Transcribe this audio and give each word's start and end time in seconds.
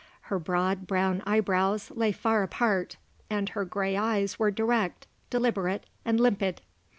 Her 0.33 0.39
broad, 0.39 0.87
brown 0.87 1.21
eyebrows 1.27 1.91
lay 1.91 2.11
far 2.11 2.41
apart 2.41 2.97
and 3.29 3.49
her 3.49 3.63
grey 3.65 3.95
eyes 3.95 4.39
were 4.39 4.49
direct, 4.49 5.05
deliberate 5.29 5.85
and 6.03 6.19
limpid. 6.19 6.61